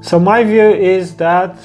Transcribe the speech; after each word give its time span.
So, 0.00 0.18
my 0.18 0.44
view 0.44 0.70
is 0.70 1.14
that 1.16 1.56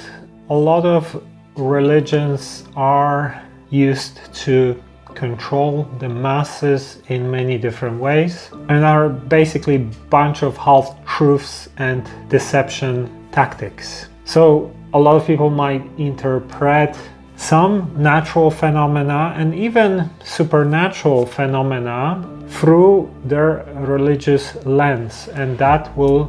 a 0.49 0.55
lot 0.55 0.85
of 0.85 1.23
religions 1.55 2.63
are 2.75 3.41
used 3.69 4.19
to 4.33 4.81
control 5.15 5.87
the 5.99 6.09
masses 6.09 7.01
in 7.07 7.29
many 7.29 7.57
different 7.57 7.99
ways 7.99 8.49
and 8.69 8.83
are 8.83 9.09
basically 9.09 9.77
bunch 10.09 10.43
of 10.43 10.57
half 10.57 10.95
truths 11.05 11.69
and 11.77 12.09
deception 12.29 13.09
tactics. 13.31 14.09
So 14.25 14.71
a 14.93 14.99
lot 14.99 15.15
of 15.15 15.25
people 15.25 15.49
might 15.49 15.83
interpret 15.97 16.97
some 17.35 17.91
natural 17.97 18.49
phenomena 18.51 19.33
and 19.35 19.53
even 19.55 20.09
supernatural 20.23 21.25
phenomena 21.25 22.23
through 22.47 23.13
their 23.25 23.65
religious 23.75 24.55
lens 24.65 25.27
and 25.33 25.57
that 25.57 25.95
will 25.97 26.25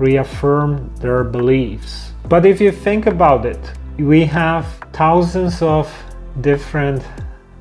reaffirm 0.00 0.90
their 0.96 1.22
beliefs. 1.22 2.12
But 2.28 2.46
if 2.46 2.60
you 2.60 2.72
think 2.72 3.06
about 3.06 3.44
it, 3.44 3.60
we 3.98 4.24
have 4.24 4.66
thousands 4.92 5.62
of 5.62 5.92
different 6.40 7.02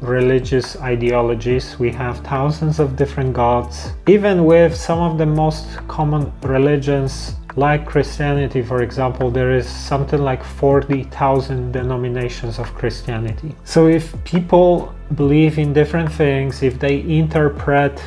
religious 0.01 0.77
ideologies. 0.77 1.77
We 1.77 1.91
have 1.91 2.19
thousands 2.19 2.79
of 2.79 2.95
different 2.95 3.33
gods. 3.33 3.91
Even 4.07 4.45
with 4.45 4.73
some 4.75 4.99
of 4.99 5.17
the 5.17 5.25
most 5.25 5.65
common 5.87 6.31
religions, 6.41 7.35
like 7.55 7.85
Christianity, 7.85 8.61
for 8.61 8.83
example, 8.83 9.29
there 9.29 9.53
is 9.53 9.67
something 9.67 10.21
like 10.21 10.43
40,000 10.43 11.73
denominations 11.73 12.59
of 12.59 12.73
Christianity. 12.73 13.53
So 13.65 13.87
if 13.87 14.15
people 14.23 14.93
believe 15.15 15.57
in 15.59 15.73
different 15.73 16.09
things, 16.09 16.63
if 16.63 16.79
they 16.79 17.01
interpret 17.01 18.01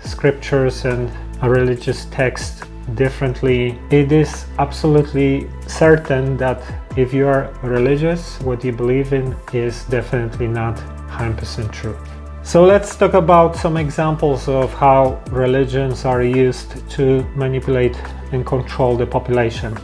scriptures 0.00 0.84
and 0.84 1.10
religious 1.42 2.04
text 2.06 2.64
differently, 2.94 3.78
it 3.90 4.12
is 4.12 4.46
absolutely 4.58 5.48
certain 5.66 6.36
that 6.38 6.62
if 6.96 7.12
you 7.12 7.26
are 7.26 7.52
religious, 7.62 8.40
what 8.42 8.64
you 8.64 8.72
believe 8.72 9.12
in 9.12 9.36
is 9.52 9.84
definitely 9.84 10.48
not 10.48 10.76
100% 11.08 11.72
true. 11.72 11.96
So 12.42 12.64
let's 12.64 12.96
talk 12.96 13.14
about 13.14 13.54
some 13.54 13.76
examples 13.76 14.48
of 14.48 14.72
how 14.74 15.22
religions 15.30 16.04
are 16.04 16.22
used 16.22 16.88
to 16.90 17.22
manipulate 17.36 17.96
and 18.32 18.44
control 18.46 18.96
the 18.96 19.06
population. 19.06 19.76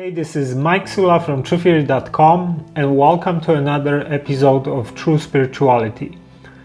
Hey, 0.00 0.10
this 0.10 0.34
is 0.34 0.54
Mike 0.54 0.86
Sygula 0.86 1.22
from 1.22 1.42
TruthTheory.com 1.42 2.72
and 2.74 2.96
welcome 2.96 3.38
to 3.42 3.52
another 3.52 4.00
episode 4.10 4.66
of 4.66 4.94
True 4.94 5.18
Spirituality. 5.18 6.16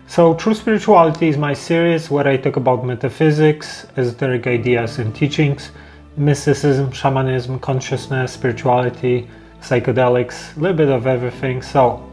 So, 0.08 0.36
True 0.36 0.53
Spirituality 0.53 1.27
is 1.27 1.38
my 1.38 1.53
series 1.53 2.09
where 2.09 2.25
I 2.25 2.38
talk 2.38 2.55
about 2.55 2.86
metaphysics, 2.86 3.88
esoteric 3.97 4.47
ideas 4.47 5.00
and 5.00 5.14
teachings, 5.14 5.72
mysticism, 6.16 6.94
shamanism, 6.94 7.59
consciousness, 7.59 8.31
spirituality, 8.31 9.27
psychedelics, 9.59 10.55
a 10.55 10.59
little 10.61 10.77
bit 10.77 10.88
of 10.88 11.05
everything. 11.05 11.61
So, 11.61 12.09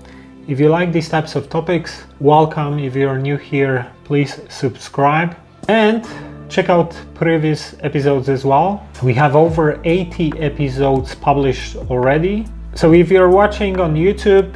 if 0.49 0.59
you 0.59 0.71
like 0.71 0.91
these 0.91 1.09
types 1.09 1.37
of 1.37 1.49
topics, 1.49 2.03
welcome. 2.19 2.81
If 2.81 2.97
you're 2.97 3.17
new 3.17 3.37
here, 3.37 3.93
please 4.03 4.41
subscribe 4.49 5.37
and 5.69 6.05
check 6.53 6.69
out 6.69 6.95
previous 7.15 7.75
episodes 7.81 8.29
as 8.29 8.45
well. 8.45 8.87
We 9.03 9.15
have 9.15 9.35
over 9.35 9.81
80 9.85 10.35
episodes 10.39 11.15
published 11.15 11.77
already. 11.77 12.47
So, 12.75 12.93
if 12.93 13.11
you're 13.11 13.31
watching 13.31 13.81
on 13.81 13.95
YouTube 13.95 14.55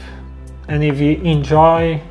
and 0.68 0.84
if 0.84 1.00
you 1.00 1.12
enjoy 1.22 2.02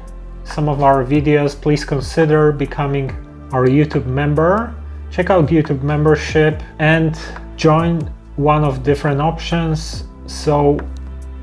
some 0.44 0.70
of 0.70 0.82
our 0.82 1.06
videos, 1.06 1.60
please 1.60 1.86
consider 1.86 2.52
becoming 2.52 3.12
our 3.52 3.68
YouTube 3.68 4.08
member. 4.08 4.76
Check 5.12 5.30
out 5.30 5.48
YouTube 5.48 5.84
membership 5.84 6.64
and 6.80 7.16
join 7.56 8.02
one 8.38 8.64
of 8.64 8.82
different 8.82 9.22
options 9.22 10.06
so 10.26 10.80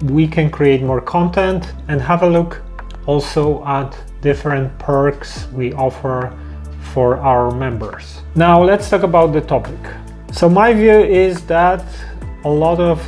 we 0.06 0.26
can 0.26 0.50
create 0.50 0.82
more 0.82 1.00
content 1.00 1.72
and 1.86 2.00
have 2.00 2.22
a 2.24 2.28
look 2.28 2.60
also 3.06 3.64
at 3.66 3.96
different 4.20 4.76
perks 4.80 5.46
we 5.52 5.72
offer 5.74 6.36
for 6.92 7.16
our 7.16 7.50
members. 7.50 8.20
Now 8.34 8.62
let's 8.62 8.90
talk 8.90 9.02
about 9.02 9.32
the 9.32 9.40
topic. 9.40 9.80
So 10.32 10.48
my 10.48 10.72
view 10.72 11.00
is 11.00 11.44
that 11.46 11.84
a 12.44 12.48
lot 12.48 12.80
of 12.80 12.98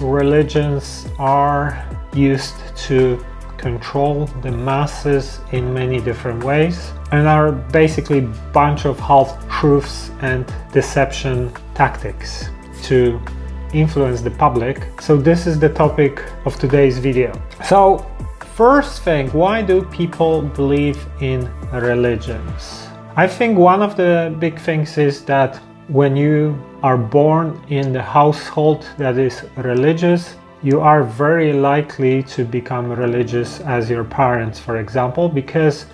religions 0.00 1.06
are 1.18 1.84
used 2.14 2.56
to 2.88 3.24
control 3.56 4.26
the 4.42 4.50
masses 4.50 5.40
in 5.52 5.72
many 5.74 6.00
different 6.00 6.42
ways 6.42 6.92
and 7.12 7.28
are 7.28 7.52
basically 7.52 8.18
a 8.18 8.32
bunch 8.52 8.86
of 8.86 8.98
half 8.98 9.28
truths 9.50 10.10
and 10.22 10.50
deception 10.72 11.52
tactics 11.74 12.48
to 12.82 13.20
influence 13.74 14.22
the 14.22 14.30
public. 14.30 14.88
So 15.00 15.16
this 15.16 15.46
is 15.46 15.58
the 15.58 15.68
topic 15.68 16.22
of 16.46 16.58
today's 16.58 16.98
video. 16.98 17.30
So 17.64 18.06
first 18.56 19.02
thing, 19.02 19.28
why 19.30 19.62
do 19.62 19.84
people 19.86 20.42
believe 20.42 20.98
in 21.20 21.50
religions? 21.72 22.89
I 23.16 23.26
think 23.26 23.58
one 23.58 23.82
of 23.82 23.96
the 23.96 24.34
big 24.38 24.60
things 24.60 24.96
is 24.96 25.24
that 25.24 25.56
when 25.88 26.14
you 26.14 26.56
are 26.84 26.96
born 26.96 27.60
in 27.68 27.92
the 27.92 28.02
household 28.02 28.88
that 28.98 29.18
is 29.18 29.42
religious, 29.56 30.36
you 30.62 30.80
are 30.80 31.02
very 31.02 31.52
likely 31.52 32.22
to 32.22 32.44
become 32.44 32.88
religious 32.88 33.60
as 33.62 33.90
your 33.90 34.04
parents, 34.04 34.60
for 34.60 34.78
example, 34.78 35.28
because 35.28 35.86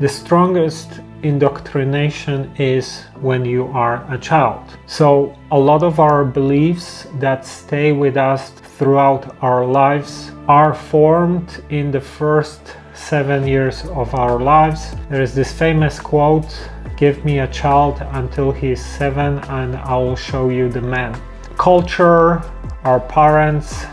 the 0.00 0.08
strongest 0.08 1.00
indoctrination 1.22 2.50
is 2.56 3.02
when 3.20 3.44
you 3.44 3.66
are 3.66 4.02
a 4.10 4.16
child. 4.16 4.62
So, 4.86 5.36
a 5.50 5.58
lot 5.58 5.82
of 5.82 6.00
our 6.00 6.24
beliefs 6.24 7.06
that 7.18 7.44
stay 7.44 7.92
with 7.92 8.16
us 8.16 8.48
throughout 8.78 9.36
our 9.42 9.66
lives 9.66 10.32
are 10.48 10.72
formed 10.72 11.62
in 11.68 11.90
the 11.90 12.00
first 12.00 12.76
seven 13.00 13.46
years 13.46 13.84
of 13.86 14.14
our 14.14 14.38
lives. 14.38 14.94
There 15.08 15.22
is 15.22 15.34
this 15.34 15.52
famous 15.52 15.98
quote 15.98 16.50
Give 16.96 17.24
me 17.24 17.38
a 17.38 17.48
child 17.48 18.02
until 18.12 18.52
he 18.52 18.72
is 18.72 18.84
seven, 18.84 19.38
and 19.48 19.76
I 19.76 19.96
will 19.96 20.16
show 20.16 20.50
you 20.50 20.68
the 20.68 20.82
man. 20.82 21.18
Culture, 21.56 22.42
our 22.84 23.00
parents 23.00 23.84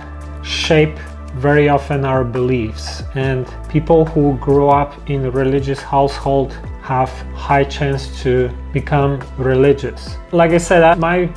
shape 0.43 0.97
very 1.35 1.69
often 1.69 2.03
our 2.03 2.23
beliefs 2.23 3.03
and 3.15 3.45
people 3.69 4.05
who 4.05 4.37
grow 4.37 4.69
up 4.69 5.09
in 5.09 5.25
a 5.25 5.31
religious 5.31 5.81
household 5.81 6.53
have 6.81 7.09
high 7.35 7.63
chance 7.63 8.21
to 8.23 8.49
become 8.73 9.21
religious 9.37 10.17
like 10.31 10.51
i 10.51 10.57
said 10.57 10.97
my 10.97 11.29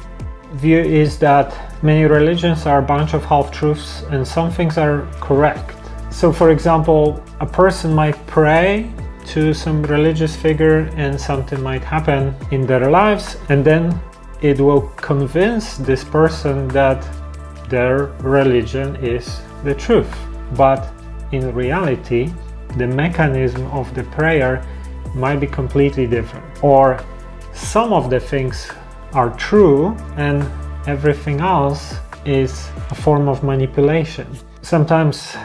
view 0.54 0.78
is 0.78 1.18
that 1.18 1.52
many 1.82 2.04
religions 2.04 2.66
are 2.66 2.78
a 2.78 2.82
bunch 2.82 3.12
of 3.14 3.24
half 3.24 3.50
truths 3.50 4.02
and 4.10 4.26
some 4.26 4.50
things 4.50 4.78
are 4.78 5.06
correct 5.20 5.79
so 6.10 6.32
for 6.32 6.50
example 6.50 7.22
a 7.40 7.46
person 7.46 7.94
might 7.94 8.16
pray 8.26 8.90
to 9.26 9.54
some 9.54 9.82
religious 9.84 10.34
figure 10.34 10.90
and 10.96 11.20
something 11.20 11.62
might 11.62 11.84
happen 11.84 12.34
in 12.50 12.66
their 12.66 12.90
lives 12.90 13.36
and 13.48 13.64
then 13.64 13.98
it 14.42 14.58
will 14.58 14.82
convince 14.96 15.76
this 15.76 16.02
person 16.02 16.66
that 16.68 17.06
their 17.68 18.06
religion 18.20 18.96
is 18.96 19.40
the 19.64 19.74
truth. 19.74 20.12
But 20.56 20.92
in 21.32 21.54
reality, 21.54 22.32
the 22.76 22.86
mechanism 22.86 23.66
of 23.68 23.94
the 23.94 24.04
prayer 24.04 24.64
might 25.14 25.40
be 25.40 25.46
completely 25.46 26.06
different. 26.06 26.44
Or 26.64 27.02
some 27.52 27.92
of 27.92 28.10
the 28.10 28.20
things 28.20 28.70
are 29.12 29.30
true 29.36 29.96
and 30.16 30.42
everything 30.86 31.40
else 31.40 31.94
is 32.24 32.68
a 32.90 32.94
form 32.94 33.28
of 33.28 33.42
manipulation. 33.42 34.26
Sometimes 34.62 35.36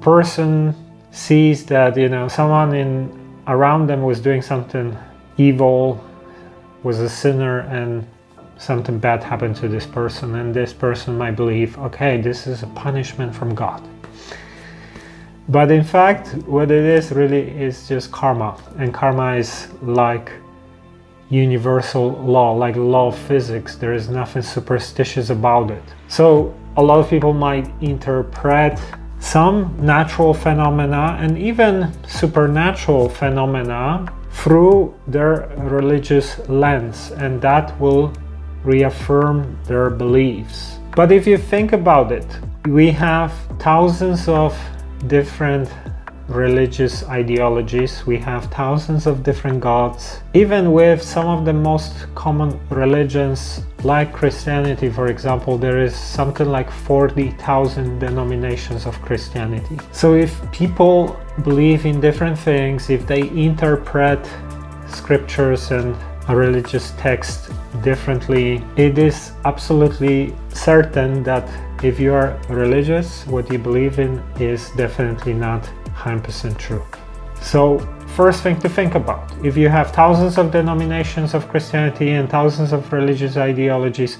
person 0.00 0.74
sees 1.10 1.66
that 1.66 1.96
you 1.96 2.08
know 2.08 2.28
someone 2.28 2.74
in 2.74 3.10
around 3.46 3.86
them 3.86 4.02
was 4.02 4.20
doing 4.20 4.42
something 4.42 4.96
evil 5.36 6.02
was 6.82 7.00
a 7.00 7.08
sinner 7.08 7.60
and 7.60 8.06
something 8.58 8.98
bad 8.98 9.22
happened 9.22 9.56
to 9.56 9.68
this 9.68 9.86
person 9.86 10.34
and 10.36 10.54
this 10.54 10.72
person 10.72 11.16
might 11.16 11.32
believe 11.32 11.78
okay 11.78 12.20
this 12.20 12.46
is 12.46 12.62
a 12.62 12.66
punishment 12.68 13.34
from 13.34 13.54
god. 13.54 13.82
But 15.48 15.70
in 15.72 15.82
fact 15.82 16.34
what 16.46 16.70
it 16.70 16.84
is 16.84 17.10
really 17.10 17.50
is 17.50 17.88
just 17.88 18.12
karma 18.12 18.56
and 18.78 18.94
karma 18.94 19.36
is 19.36 19.68
like 19.82 20.30
universal 21.30 22.10
law 22.10 22.52
like 22.52 22.76
law 22.76 23.08
of 23.08 23.18
physics. 23.18 23.76
There 23.76 23.94
is 23.94 24.08
nothing 24.08 24.42
superstitious 24.42 25.30
about 25.30 25.70
it. 25.70 25.82
So 26.08 26.54
a 26.76 26.82
lot 26.82 27.00
of 27.00 27.10
people 27.10 27.32
might 27.32 27.68
interpret 27.80 28.78
some 29.20 29.76
natural 29.78 30.34
phenomena 30.34 31.16
and 31.20 31.38
even 31.38 31.92
supernatural 32.08 33.08
phenomena 33.08 34.10
through 34.32 34.94
their 35.06 35.52
religious 35.58 36.38
lens 36.48 37.12
and 37.12 37.40
that 37.42 37.78
will 37.80 38.12
reaffirm 38.64 39.58
their 39.66 39.90
beliefs. 39.90 40.78
But 40.96 41.12
if 41.12 41.26
you 41.26 41.36
think 41.36 41.72
about 41.72 42.10
it, 42.12 42.26
we 42.66 42.90
have 42.90 43.32
thousands 43.58 44.28
of 44.28 44.58
different 45.06 45.68
religious 46.30 47.02
ideologies. 47.04 48.06
We 48.06 48.16
have 48.18 48.46
thousands 48.46 49.06
of 49.06 49.22
different 49.22 49.60
gods. 49.60 50.20
Even 50.32 50.72
with 50.72 51.02
some 51.02 51.26
of 51.26 51.44
the 51.44 51.52
most 51.52 51.92
common 52.14 52.58
religions, 52.70 53.62
like 53.82 54.12
Christianity, 54.12 54.88
for 54.88 55.08
example, 55.08 55.58
there 55.58 55.82
is 55.82 55.94
something 55.94 56.48
like 56.48 56.70
40,000 56.70 57.98
denominations 57.98 58.86
of 58.86 59.00
Christianity. 59.02 59.78
So 59.92 60.14
if 60.14 60.40
people 60.52 61.18
believe 61.42 61.84
in 61.84 62.00
different 62.00 62.38
things, 62.38 62.90
if 62.90 63.06
they 63.06 63.22
interpret 63.30 64.20
scriptures 64.88 65.70
and 65.72 65.96
religious 66.28 66.92
text 66.92 67.50
differently, 67.82 68.62
it 68.76 68.98
is 68.98 69.32
absolutely 69.44 70.34
certain 70.50 71.24
that 71.24 71.48
if 71.82 71.98
you 71.98 72.12
are 72.12 72.38
religious, 72.48 73.26
what 73.26 73.50
you 73.50 73.58
believe 73.58 73.98
in 73.98 74.22
is 74.38 74.70
definitely 74.76 75.32
not 75.32 75.68
100% 76.00 76.56
true. 76.58 76.84
So, 77.40 77.78
first 78.16 78.42
thing 78.42 78.58
to 78.60 78.68
think 78.68 78.94
about 78.94 79.32
if 79.44 79.56
you 79.56 79.68
have 79.68 79.92
thousands 79.92 80.38
of 80.38 80.50
denominations 80.50 81.34
of 81.34 81.48
Christianity 81.48 82.10
and 82.10 82.28
thousands 82.28 82.72
of 82.72 82.92
religious 82.92 83.36
ideologies, 83.36 84.18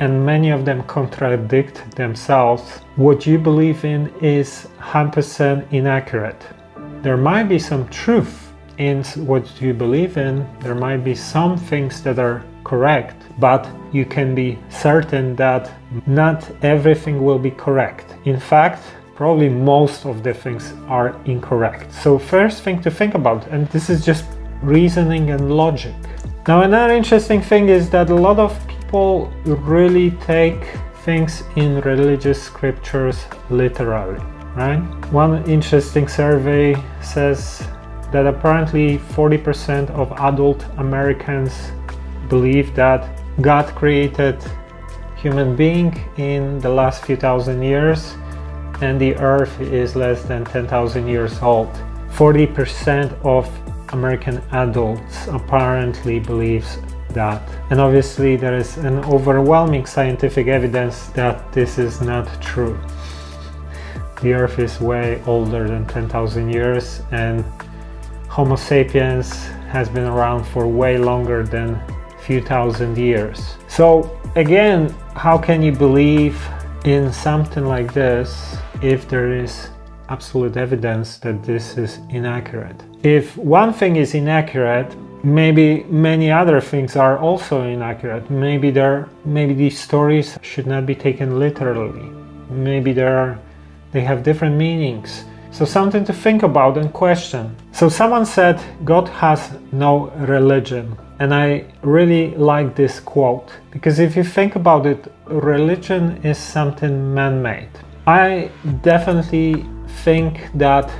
and 0.00 0.24
many 0.24 0.50
of 0.50 0.64
them 0.64 0.82
contradict 0.84 1.96
themselves, 1.96 2.80
what 2.96 3.26
you 3.26 3.38
believe 3.38 3.84
in 3.84 4.12
is 4.20 4.66
100% 4.80 5.72
inaccurate. 5.72 6.42
There 7.02 7.16
might 7.16 7.44
be 7.44 7.58
some 7.58 7.88
truth 7.88 8.52
in 8.78 9.04
what 9.26 9.60
you 9.60 9.72
believe 9.72 10.16
in, 10.16 10.46
there 10.60 10.74
might 10.74 11.04
be 11.04 11.14
some 11.14 11.56
things 11.56 12.02
that 12.02 12.18
are 12.18 12.44
correct, 12.64 13.16
but 13.38 13.68
you 13.92 14.04
can 14.04 14.34
be 14.34 14.58
certain 14.68 15.36
that 15.36 15.70
not 16.06 16.50
everything 16.64 17.24
will 17.24 17.38
be 17.38 17.50
correct. 17.52 18.16
In 18.24 18.40
fact, 18.40 18.82
probably 19.14 19.48
most 19.48 20.06
of 20.06 20.22
the 20.22 20.34
things 20.34 20.72
are 20.88 21.20
incorrect. 21.24 21.92
So, 21.92 22.18
first 22.18 22.62
thing 22.62 22.80
to 22.82 22.90
think 22.90 23.14
about, 23.14 23.46
and 23.48 23.68
this 23.68 23.88
is 23.88 24.04
just 24.04 24.24
reasoning 24.62 25.30
and 25.30 25.56
logic. 25.56 25.94
Now, 26.48 26.62
another 26.62 26.94
interesting 26.94 27.40
thing 27.40 27.68
is 27.68 27.90
that 27.90 28.10
a 28.10 28.14
lot 28.14 28.38
of 28.38 28.52
people 28.68 29.32
really 29.44 30.10
take 30.26 30.62
things 31.04 31.42
in 31.56 31.80
religious 31.82 32.42
scriptures 32.42 33.24
literally, 33.50 34.20
right? 34.56 34.80
One 35.12 35.48
interesting 35.48 36.08
survey 36.08 36.74
says 37.02 37.66
that 38.12 38.26
apparently 38.26 38.98
40% 38.98 39.90
of 39.90 40.12
adult 40.12 40.64
Americans 40.78 41.52
believe 42.28 42.74
that 42.74 43.20
God 43.40 43.66
created 43.74 44.42
human 45.16 45.56
being 45.56 45.98
in 46.16 46.58
the 46.60 46.68
last 46.68 47.04
few 47.04 47.16
thousand 47.16 47.62
years 47.62 48.14
and 48.84 49.00
the 49.00 49.16
earth 49.16 49.58
is 49.60 49.96
less 49.96 50.24
than 50.24 50.44
10,000 50.44 51.08
years 51.08 51.40
old. 51.40 51.72
40% 52.10 53.12
of 53.24 53.48
American 53.94 54.42
adults 54.52 55.26
apparently 55.28 56.18
believes 56.18 56.78
that. 57.10 57.40
And 57.70 57.80
obviously 57.80 58.36
there 58.36 58.54
is 58.54 58.76
an 58.76 58.98
overwhelming 59.06 59.86
scientific 59.86 60.48
evidence 60.48 61.06
that 61.18 61.50
this 61.50 61.78
is 61.78 62.02
not 62.02 62.26
true. 62.42 62.78
The 64.20 64.34
earth 64.34 64.58
is 64.58 64.80
way 64.80 65.22
older 65.26 65.66
than 65.66 65.86
10,000 65.86 66.52
years 66.52 67.00
and 67.10 67.42
Homo 68.28 68.56
sapiens 68.56 69.46
has 69.70 69.88
been 69.88 70.04
around 70.04 70.44
for 70.44 70.66
way 70.66 70.98
longer 70.98 71.42
than 71.42 71.80
few 72.20 72.42
thousand 72.42 72.98
years. 72.98 73.56
So 73.68 74.20
again, 74.34 74.94
how 75.14 75.38
can 75.38 75.62
you 75.62 75.72
believe 75.72 76.36
in 76.84 77.10
something 77.12 77.64
like 77.64 77.94
this 77.94 78.56
if 78.84 79.08
there 79.08 79.32
is 79.32 79.70
absolute 80.10 80.58
evidence 80.58 81.16
that 81.18 81.42
this 81.42 81.78
is 81.78 81.98
inaccurate. 82.10 82.76
If 83.02 83.34
one 83.38 83.72
thing 83.72 83.96
is 83.96 84.14
inaccurate, 84.14 84.94
maybe 85.24 85.84
many 85.84 86.30
other 86.30 86.60
things 86.60 86.94
are 86.94 87.18
also 87.18 87.62
inaccurate. 87.62 88.30
Maybe 88.30 88.70
there 88.70 89.08
maybe 89.24 89.54
these 89.54 89.80
stories 89.80 90.38
should 90.42 90.66
not 90.66 90.84
be 90.84 90.94
taken 90.94 91.38
literally. 91.38 92.10
Maybe 92.50 92.92
there 92.92 93.16
are 93.16 93.38
they 93.92 94.02
have 94.02 94.22
different 94.22 94.56
meanings. 94.56 95.24
So 95.50 95.64
something 95.64 96.04
to 96.04 96.12
think 96.12 96.42
about 96.42 96.76
and 96.76 96.92
question. 96.92 97.56
So 97.72 97.88
someone 97.88 98.26
said 98.26 98.60
God 98.84 99.08
has 99.08 99.52
no 99.72 100.10
religion. 100.18 100.96
And 101.20 101.32
I 101.32 101.64
really 101.82 102.34
like 102.34 102.74
this 102.74 103.00
quote 103.00 103.50
because 103.70 103.98
if 103.98 104.16
you 104.16 104.24
think 104.24 104.56
about 104.56 104.84
it, 104.84 105.10
religion 105.26 106.20
is 106.22 106.36
something 106.36 107.14
man 107.14 107.40
made. 107.40 107.70
I 108.06 108.50
definitely 108.82 109.64
think 110.04 110.50
that 110.54 110.90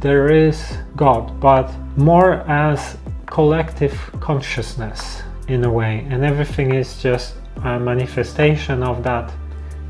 there 0.00 0.32
is 0.32 0.78
God, 0.96 1.38
but 1.38 1.70
more 1.96 2.36
as 2.48 2.96
collective 3.26 3.92
consciousness 4.20 5.22
in 5.48 5.64
a 5.64 5.70
way, 5.70 6.06
and 6.08 6.24
everything 6.24 6.74
is 6.74 7.02
just 7.02 7.34
a 7.64 7.78
manifestation 7.78 8.82
of 8.82 9.02
that 9.02 9.30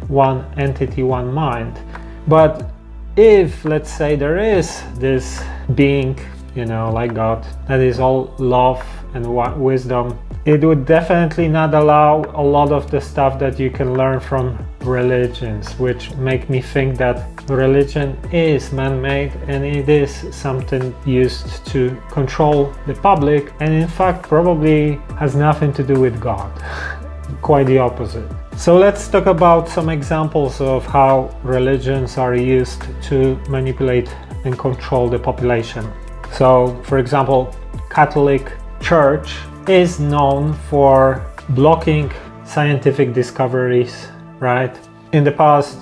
one 0.09 0.45
entity, 0.57 1.05
one 1.05 1.33
mind. 1.33 1.79
But 2.27 2.69
if, 3.17 3.65
let's 3.65 3.93
say, 3.93 4.17
there 4.17 4.39
is 4.39 4.83
this 4.97 5.43
being, 5.77 6.19
you 6.57 6.67
know, 6.67 6.91
like 6.93 7.15
God, 7.15 7.47
that 7.69 7.81
is 7.81 8.01
all 8.01 8.35
love 8.39 8.85
and 9.15 9.25
wisdom, 9.61 10.19
it 10.45 10.63
would 10.63 10.85
definitely 10.85 11.49
not 11.49 11.73
allow 11.73 12.25
a 12.35 12.43
lot 12.43 12.73
of 12.73 12.91
the 12.91 13.01
stuff 13.01 13.39
that 13.39 13.61
you 13.61 13.71
can 13.71 13.95
learn 13.95 14.19
from 14.21 14.59
religions, 14.87 15.73
which 15.79 16.15
make 16.17 16.49
me 16.49 16.61
think 16.61 16.97
that 16.99 17.49
religion 17.51 18.19
is 18.33 18.73
man-made 18.73 19.33
and 19.49 19.65
it 19.65 19.89
is 19.89 20.13
something 20.35 20.95
used 21.05 21.67
to 21.67 22.01
control 22.11 22.73
the 22.87 22.95
public 22.95 23.53
and 23.61 23.73
in 23.73 23.89
fact 23.89 24.23
probably 24.23 25.01
has 25.19 25.35
nothing 25.35 25.73
to 25.73 25.83
do 25.83 26.01
with 26.01 26.21
God. 26.21 26.51
Quite 27.43 27.67
the 27.67 27.79
opposite. 27.79 28.31
So 28.57 28.77
let's 28.77 29.09
talk 29.09 29.27
about 29.27 29.69
some 29.69 29.89
examples 29.89 30.61
of 30.61 30.87
how 30.87 31.37
religions 31.43 32.19
are 32.19 32.37
used 32.37 32.83
to 33.09 33.37
manipulate 33.49 34.15
and 34.45 34.59
control 34.59 35.09
the 35.09 35.19
population. 35.19 35.85
So, 36.33 36.81
for 36.85 36.99
example, 36.99 37.55
Catholic 37.91 38.53
Church 38.81 39.37
is 39.69 39.99
known 39.99 40.53
for 40.69 41.25
blocking 41.51 42.13
scientific 42.45 43.13
discoveries, 43.13 44.09
right? 44.41 44.79
In 45.13 45.25
the 45.25 45.33
past, 45.33 45.79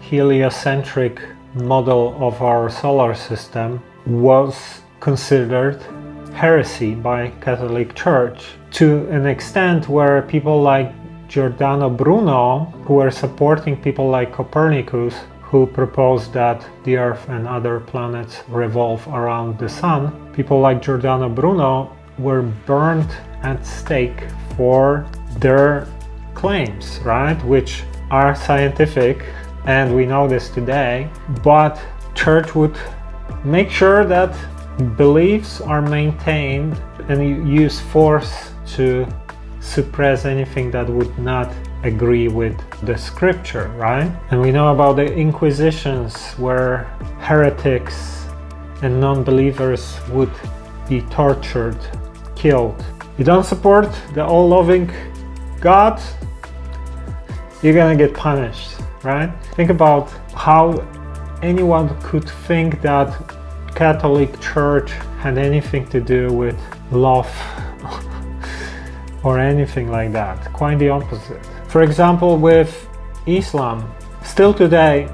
heliocentric 0.00 1.20
model 1.54 2.16
of 2.20 2.40
our 2.42 2.70
solar 2.70 3.14
system 3.14 3.82
was 4.06 4.80
considered 5.00 5.80
heresy 6.32 6.94
by 6.94 7.28
Catholic 7.40 7.94
Church 7.94 8.46
to 8.70 9.06
an 9.10 9.26
extent 9.26 9.88
where 9.88 10.22
people 10.22 10.62
like 10.62 10.92
Giordano 11.28 11.90
Bruno, 11.90 12.72
who 12.84 12.94
were 12.94 13.10
supporting 13.10 13.76
people 13.76 14.08
like 14.08 14.32
Copernicus, 14.32 15.14
who 15.42 15.66
proposed 15.66 16.32
that 16.32 16.66
the 16.84 16.96
Earth 16.96 17.28
and 17.28 17.46
other 17.46 17.80
planets 17.80 18.42
revolve 18.48 19.06
around 19.08 19.58
the 19.58 19.68
Sun, 19.68 20.32
people 20.32 20.60
like 20.60 20.80
Giordano 20.80 21.28
Bruno 21.28 21.94
were 22.18 22.42
burned 22.42 23.10
at 23.42 23.64
stake 23.64 24.24
for 24.56 25.06
their 25.38 25.86
claims, 26.38 27.00
right? 27.04 27.36
Which 27.44 27.82
are 28.10 28.34
scientific, 28.34 29.24
and 29.66 29.94
we 29.94 30.06
know 30.06 30.28
this 30.28 30.48
today. 30.48 31.10
But 31.42 31.78
church 32.14 32.54
would 32.54 32.78
make 33.44 33.70
sure 33.70 34.04
that 34.06 34.32
beliefs 34.96 35.60
are 35.60 35.82
maintained 35.82 36.80
and 37.08 37.48
use 37.48 37.80
force 37.80 38.52
to 38.76 39.06
suppress 39.60 40.24
anything 40.24 40.70
that 40.70 40.88
would 40.88 41.18
not 41.18 41.52
agree 41.82 42.28
with 42.28 42.56
the 42.86 42.96
scripture, 42.96 43.68
right? 43.76 44.10
And 44.30 44.40
we 44.40 44.50
know 44.50 44.72
about 44.72 44.94
the 44.96 45.12
Inquisitions 45.12 46.14
where 46.38 46.84
heretics 47.18 48.26
and 48.82 49.00
non 49.00 49.24
believers 49.24 49.98
would 50.10 50.32
be 50.88 51.02
tortured 51.02 51.78
killed. 52.36 52.84
You 53.18 53.24
don't 53.24 53.44
support 53.44 53.90
the 54.14 54.24
all 54.24 54.48
loving 54.48 54.90
God, 55.60 56.00
you're 57.62 57.74
gonna 57.74 57.96
get 57.96 58.14
punished, 58.14 58.70
right? 59.02 59.30
Think 59.54 59.70
about 59.70 60.10
how 60.34 60.78
anyone 61.42 61.88
could 62.00 62.28
think 62.46 62.80
that 62.82 63.08
Catholic 63.74 64.40
Church 64.40 64.90
had 65.20 65.38
anything 65.38 65.86
to 65.88 66.00
do 66.00 66.32
with 66.32 66.58
love 66.90 67.28
or 69.24 69.38
anything 69.38 69.90
like 69.90 70.12
that. 70.12 70.52
Quite 70.52 70.78
the 70.78 70.88
opposite. 70.88 71.44
For 71.68 71.82
example, 71.82 72.38
with 72.38 72.88
Islam, 73.26 73.92
still 74.22 74.54
today, 74.54 75.08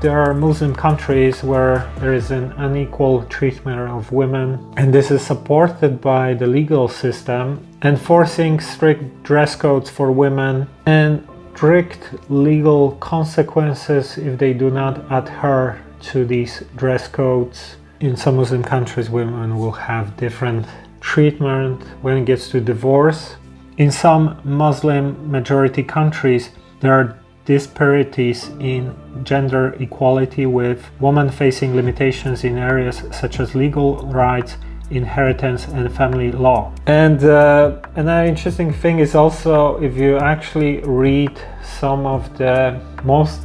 there 0.00 0.20
are 0.20 0.32
Muslim 0.32 0.74
countries 0.74 1.42
where 1.42 1.90
there 1.98 2.14
is 2.14 2.30
an 2.30 2.52
unequal 2.52 3.24
treatment 3.24 3.80
of 3.80 4.12
women, 4.12 4.72
and 4.76 4.94
this 4.94 5.10
is 5.10 5.20
supported 5.20 6.00
by 6.00 6.34
the 6.34 6.46
legal 6.46 6.86
system, 6.86 7.66
enforcing 7.82 8.60
strict 8.60 9.22
dress 9.24 9.56
codes 9.56 9.90
for 9.90 10.12
women 10.12 10.68
and 10.86 11.26
strict 11.60 12.08
legal 12.30 12.92
consequences 12.92 14.16
if 14.16 14.38
they 14.38 14.54
do 14.54 14.70
not 14.70 15.04
adhere 15.12 15.78
to 16.00 16.24
these 16.24 16.62
dress 16.74 17.06
codes. 17.06 17.76
In 18.00 18.16
some 18.16 18.36
Muslim 18.36 18.62
countries, 18.62 19.10
women 19.10 19.58
will 19.58 19.72
have 19.72 20.16
different 20.16 20.64
treatment 21.02 21.82
when 22.00 22.16
it 22.16 22.24
gets 22.24 22.48
to 22.48 22.62
divorce. 22.62 23.36
In 23.76 23.90
some 23.90 24.40
Muslim 24.42 25.30
majority 25.30 25.82
countries, 25.82 26.48
there 26.80 26.94
are 26.94 27.18
disparities 27.44 28.48
in 28.58 28.96
gender 29.22 29.74
equality 29.80 30.46
with 30.46 30.88
women 30.98 31.28
facing 31.28 31.76
limitations 31.76 32.42
in 32.42 32.56
areas 32.56 33.02
such 33.12 33.38
as 33.38 33.54
legal 33.54 33.98
rights 34.06 34.56
inheritance 34.90 35.66
and 35.68 35.92
family 35.94 36.32
law. 36.32 36.72
And 36.86 37.22
uh, 37.24 37.80
another 37.96 38.26
interesting 38.26 38.72
thing 38.72 38.98
is 38.98 39.14
also 39.14 39.80
if 39.82 39.96
you 39.96 40.18
actually 40.18 40.78
read 40.80 41.40
some 41.62 42.06
of 42.06 42.36
the 42.38 42.80
most 43.04 43.42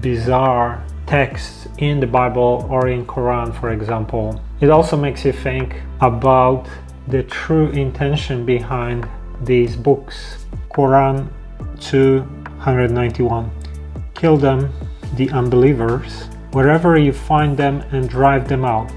bizarre 0.00 0.84
texts 1.06 1.68
in 1.78 2.00
the 2.00 2.06
Bible 2.06 2.66
or 2.68 2.88
in 2.88 3.06
Quran, 3.06 3.58
for 3.60 3.70
example, 3.70 4.40
it 4.60 4.70
also 4.70 4.96
makes 4.96 5.24
you 5.24 5.32
think 5.32 5.76
about 6.00 6.66
the 7.08 7.22
true 7.22 7.68
intention 7.70 8.44
behind 8.44 9.08
these 9.42 9.76
books. 9.76 10.46
Quran 10.70 11.28
291. 11.80 13.50
Kill 14.14 14.36
them, 14.36 14.72
the 15.14 15.30
unbelievers, 15.30 16.24
wherever 16.52 16.98
you 16.98 17.12
find 17.12 17.56
them 17.56 17.82
and 17.92 18.08
drive 18.08 18.48
them 18.48 18.64
out. 18.64 18.90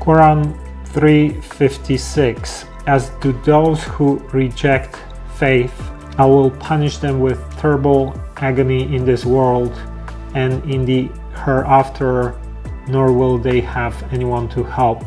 Quran 0.00 0.58
356 0.94 2.66
As 2.86 3.10
to 3.20 3.32
those 3.44 3.82
who 3.82 4.18
reject 4.32 4.96
faith, 5.34 5.74
I 6.18 6.24
will 6.24 6.52
punish 6.52 6.98
them 6.98 7.18
with 7.18 7.40
terrible 7.58 8.14
agony 8.36 8.94
in 8.94 9.04
this 9.04 9.24
world 9.24 9.72
and 10.34 10.64
in 10.70 10.84
the 10.84 11.10
hereafter, 11.44 12.36
nor 12.86 13.12
will 13.12 13.38
they 13.38 13.60
have 13.60 14.00
anyone 14.12 14.48
to 14.50 14.62
help. 14.62 15.02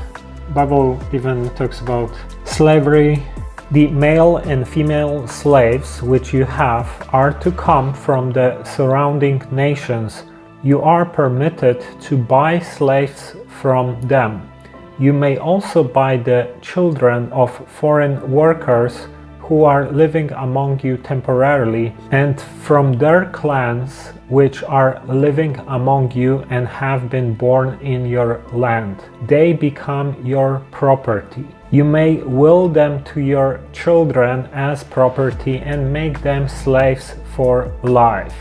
Bible 0.54 1.00
even 1.14 1.50
talks 1.56 1.80
about 1.80 2.12
slavery. 2.44 3.24
The 3.72 3.88
male 3.88 4.38
and 4.38 4.68
female 4.68 5.26
slaves 5.26 6.02
which 6.02 6.34
you 6.34 6.44
have 6.44 6.90
are 7.14 7.32
to 7.40 7.52
come 7.52 7.94
from 7.94 8.32
the 8.32 8.62
surrounding 8.66 9.42
nations. 9.52 10.24
You 10.64 10.82
are 10.82 11.06
permitted 11.06 11.86
to 12.02 12.18
buy 12.18 12.60
slaves 12.60 13.38
from 13.62 14.02
them 14.02 14.52
you 15.00 15.14
may 15.14 15.38
also 15.38 15.84
buy 15.84 16.18
the 16.18 16.50
children 16.62 17.32
of 17.32 17.52
foreign 17.70 18.32
workers 18.32 19.08
who 19.48 19.64
are 19.64 19.90
living 19.92 20.30
among 20.34 20.80
you 20.82 20.98
temporarily, 20.98 21.96
and 22.12 22.42
from 22.42 22.92
their 22.94 23.30
clans 23.32 24.10
which 24.28 24.62
are 24.64 25.02
living 25.08 25.56
among 25.68 26.12
you 26.12 26.44
and 26.50 26.68
have 26.68 27.10
been 27.10 27.34
born 27.34 27.80
in 27.80 28.06
your 28.06 28.44
land. 28.52 29.02
They 29.26 29.54
become 29.54 30.18
your 30.26 30.66
property. 30.72 31.46
You 31.72 31.86
may 31.86 32.18
will 32.18 32.68
them 32.68 33.04
to 33.06 33.22
your 33.22 33.62
children 33.72 34.50
as 34.52 34.84
property 34.84 35.60
and 35.60 35.94
make 35.94 36.22
them 36.22 36.50
slaves 36.50 37.16
for 37.34 37.72
life. 37.84 38.36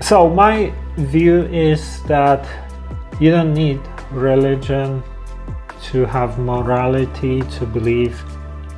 So, 0.00 0.28
my 0.28 0.74
view 0.98 1.44
is 1.44 2.02
that 2.02 2.46
you 3.18 3.30
don't 3.30 3.54
need 3.54 3.80
religion 4.10 5.02
to 5.90 6.04
have 6.06 6.38
morality, 6.38 7.42
to 7.42 7.66
believe 7.66 8.22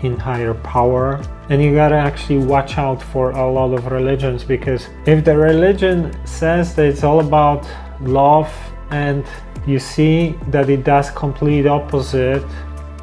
in 0.03 0.17
higher 0.17 0.55
power. 0.55 1.21
And 1.49 1.63
you 1.63 1.75
gotta 1.75 1.97
actually 1.97 2.39
watch 2.39 2.79
out 2.79 3.03
for 3.03 3.31
a 3.31 3.51
lot 3.51 3.73
of 3.73 3.87
religions 3.91 4.45
because 4.45 4.89
if 5.07 5.25
the 5.25 5.37
religion 5.37 6.15
says 6.27 6.75
that 6.75 6.87
it's 6.87 7.05
all 7.05 7.21
about 7.21 7.67
love 8.01 8.53
and 8.91 9.25
you 9.67 9.79
see 9.79 10.39
that 10.49 10.69
it 10.71 10.85
does 10.85 11.11
complete 11.11 11.67
opposite, 11.67 12.45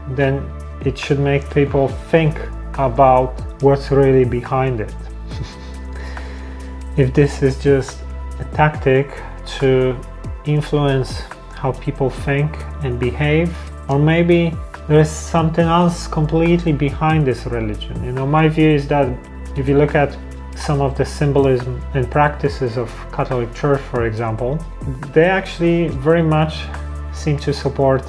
then 0.10 0.50
it 0.86 0.98
should 0.98 1.20
make 1.20 1.50
people 1.54 1.88
think 1.88 2.38
about 2.78 3.40
what's 3.62 3.92
really 3.92 4.26
behind 4.26 4.82
it. 4.82 4.94
if 6.98 7.14
this 7.14 7.42
is 7.42 7.62
just 7.62 8.00
a 8.40 8.46
tactic 8.56 9.22
to 9.46 10.00
influence 10.46 11.22
how 11.56 11.72
people 11.74 12.10
think 12.10 12.52
and 12.84 13.00
behave, 13.00 13.56
or 13.90 14.00
maybe 14.00 14.54
there's 14.88 15.10
something 15.10 15.66
else 15.66 16.08
completely 16.08 16.74
behind 16.74 17.26
this 17.26 17.46
religion. 17.46 18.04
You 18.04 18.12
know, 18.12 18.26
my 18.26 18.48
view 18.48 18.70
is 18.70 18.88
that 18.88 19.08
if 19.58 19.68
you 19.68 19.78
look 19.78 19.96
at 19.96 20.18
some 20.56 20.82
of 20.82 20.98
the 20.98 21.06
symbolism 21.06 21.82
and 21.94 22.10
practices 22.10 22.78
of 22.78 22.90
Catholic 23.12 23.54
Church, 23.54 23.82
for 23.82 24.06
example, 24.06 24.64
they 25.14 25.26
actually 25.26 25.88
very 25.88 26.22
much 26.22 26.62
seem 27.14 27.38
to 27.40 27.54
support 27.54 28.04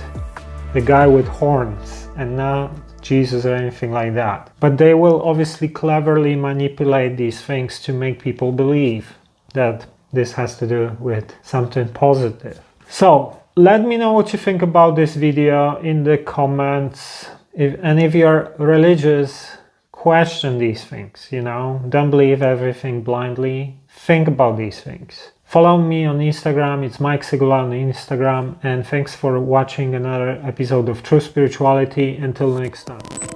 the 0.73 0.81
guy 0.81 1.07
with 1.07 1.27
horns 1.29 2.09
and 2.17 2.37
not 2.37 2.73
Jesus 3.01 3.45
or 3.45 3.55
anything 3.55 3.93
like 3.93 4.15
that. 4.15 4.51
But 4.61 4.79
they 4.79 4.95
will 4.95 5.23
obviously 5.23 5.69
cleverly 5.69 6.35
manipulate 6.35 7.17
these 7.17 7.41
things 7.41 7.81
to 7.83 7.93
make 7.93 8.21
people 8.21 8.51
believe 8.51 9.15
that 9.53 9.87
this 10.13 10.33
has 10.33 10.57
to 10.59 10.67
do 10.67 10.97
with 10.99 11.35
something 11.43 11.89
positive. 11.89 12.61
So, 12.89 13.41
let 13.57 13.85
me 13.85 13.97
know 13.97 14.13
what 14.13 14.33
you 14.33 14.39
think 14.39 14.63
about 14.63 14.97
this 14.97 15.15
video 15.15 15.77
in 15.77 16.05
the 16.05 16.19
comments. 16.19 17.29
If 17.53 17.79
and 17.83 18.01
if 18.01 18.15
you're 18.15 18.53
religious 18.59 19.59
question 19.93 20.59
these 20.59 20.85
things 20.85 21.29
you 21.31 21.41
know? 21.41 21.81
Don't 21.89 22.11
believe 22.11 22.43
everything 22.43 23.03
blindly. 23.03 23.79
Think 23.89 24.27
about 24.29 24.57
these 24.57 24.81
things. 24.81 25.31
Follow 25.45 25.79
me 25.79 26.05
on 26.05 26.19
instagram. 26.19 26.85
It's 26.85 26.99
mike 26.99 27.23
sygula 27.23 27.63
on 27.63 27.71
instagram. 27.71 28.57
And 28.63 28.87
thanks 28.87 29.15
for 29.15 29.39
watching 29.39 29.95
another 29.95 30.41
episode 30.43 30.89
of 30.89 31.03
true 31.03 31.21
spirituality. 31.21 32.17
Until 32.17 32.59
next 32.59 32.85
time 32.85 33.34